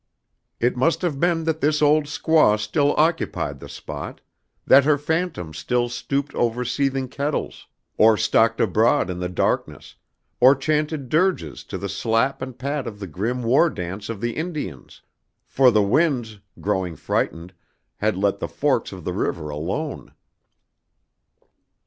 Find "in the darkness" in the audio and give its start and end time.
9.11-9.93